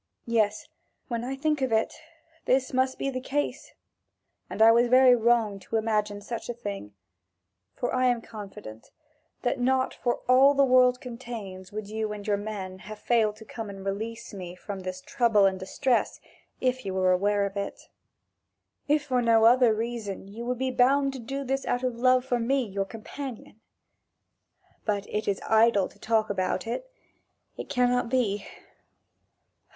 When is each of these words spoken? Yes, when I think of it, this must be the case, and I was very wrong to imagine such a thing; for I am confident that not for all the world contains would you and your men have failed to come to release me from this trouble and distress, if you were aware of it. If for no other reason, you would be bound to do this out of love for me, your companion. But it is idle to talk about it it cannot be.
Yes, 0.25 0.67
when 1.09 1.23
I 1.23 1.35
think 1.35 1.61
of 1.61 1.71
it, 1.71 1.93
this 2.45 2.73
must 2.73 2.97
be 2.97 3.11
the 3.11 3.21
case, 3.21 3.71
and 4.49 4.59
I 4.59 4.71
was 4.71 4.87
very 4.87 5.15
wrong 5.15 5.59
to 5.59 5.75
imagine 5.75 6.21
such 6.21 6.49
a 6.49 6.55
thing; 6.55 6.95
for 7.75 7.93
I 7.93 8.07
am 8.07 8.19
confident 8.19 8.89
that 9.43 9.59
not 9.59 9.93
for 9.93 10.21
all 10.27 10.55
the 10.55 10.65
world 10.65 11.01
contains 11.01 11.71
would 11.71 11.87
you 11.87 12.11
and 12.13 12.25
your 12.25 12.35
men 12.37 12.79
have 12.79 12.97
failed 12.97 13.35
to 13.35 13.45
come 13.45 13.67
to 13.67 13.75
release 13.75 14.33
me 14.33 14.55
from 14.55 14.79
this 14.79 15.01
trouble 15.01 15.45
and 15.45 15.59
distress, 15.59 16.19
if 16.59 16.83
you 16.83 16.95
were 16.95 17.11
aware 17.11 17.45
of 17.45 17.55
it. 17.55 17.79
If 18.87 19.03
for 19.03 19.21
no 19.21 19.45
other 19.45 19.71
reason, 19.71 20.27
you 20.27 20.45
would 20.47 20.57
be 20.57 20.71
bound 20.71 21.13
to 21.13 21.19
do 21.19 21.43
this 21.43 21.63
out 21.67 21.83
of 21.83 21.93
love 21.95 22.25
for 22.25 22.39
me, 22.39 22.63
your 22.67 22.85
companion. 22.85 23.61
But 24.83 25.05
it 25.13 25.27
is 25.27 25.39
idle 25.47 25.87
to 25.89 25.99
talk 25.99 26.31
about 26.31 26.65
it 26.65 26.89
it 27.55 27.69
cannot 27.69 28.09
be. 28.09 28.47